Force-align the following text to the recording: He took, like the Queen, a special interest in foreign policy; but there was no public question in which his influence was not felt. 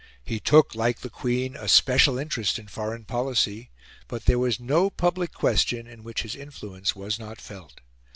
He 0.23 0.39
took, 0.39 0.73
like 0.73 1.01
the 1.01 1.11
Queen, 1.11 1.55
a 1.55 1.67
special 1.67 2.17
interest 2.17 2.57
in 2.57 2.65
foreign 2.67 3.05
policy; 3.05 3.69
but 4.07 4.25
there 4.25 4.39
was 4.39 4.59
no 4.59 4.89
public 4.89 5.31
question 5.31 5.85
in 5.85 6.01
which 6.03 6.23
his 6.23 6.35
influence 6.35 6.95
was 6.95 7.19
not 7.19 7.39
felt. 7.39 7.81